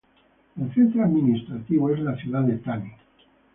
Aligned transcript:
El 0.59 0.73
centro 0.73 1.03
administrativo 1.03 1.91
es 1.91 1.99
la 1.99 2.15
ciudad 2.15 2.41
de 2.41 2.57
Thane. 2.57 2.95